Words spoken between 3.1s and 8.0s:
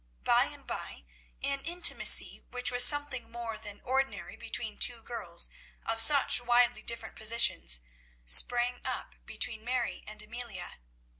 more than ordinary between two girls of such widely different positions,